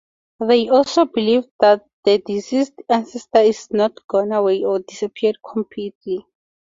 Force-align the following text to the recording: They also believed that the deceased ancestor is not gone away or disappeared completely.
They 0.39 0.67
also 0.69 1.05
believed 1.05 1.49
that 1.59 1.85
the 2.05 2.17
deceased 2.17 2.73
ancestor 2.89 3.41
is 3.41 3.67
not 3.69 3.99
gone 4.07 4.31
away 4.31 4.63
or 4.63 4.79
disappeared 4.79 5.37
completely. 5.47 6.25